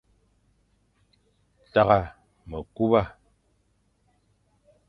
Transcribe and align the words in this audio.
Tagha 1.73 1.99
mekuba. 2.49 3.01